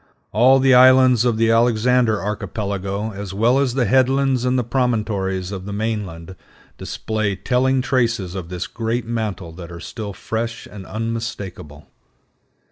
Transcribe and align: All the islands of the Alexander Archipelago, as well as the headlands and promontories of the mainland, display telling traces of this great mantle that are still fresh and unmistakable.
All 0.31 0.57
the 0.57 0.73
islands 0.73 1.25
of 1.25 1.37
the 1.37 1.51
Alexander 1.51 2.19
Archipelago, 2.23 3.11
as 3.13 3.35
well 3.35 3.59
as 3.59 3.75
the 3.75 3.85
headlands 3.85 4.45
and 4.45 4.57
promontories 4.67 5.51
of 5.51 5.65
the 5.67 5.73
mainland, 5.73 6.35
display 6.79 7.35
telling 7.35 7.83
traces 7.83 8.33
of 8.33 8.49
this 8.49 8.65
great 8.65 9.05
mantle 9.05 9.51
that 9.51 9.71
are 9.71 9.79
still 9.79 10.11
fresh 10.11 10.65
and 10.65 10.87
unmistakable. 10.87 11.87